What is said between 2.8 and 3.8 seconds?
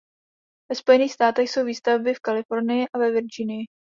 a ve Virginii.